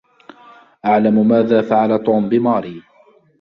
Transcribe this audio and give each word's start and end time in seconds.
أعلم 0.85 1.27
ماذا 1.29 1.61
فعل 1.61 2.03
توم 2.03 2.29
بماري. 2.29 2.83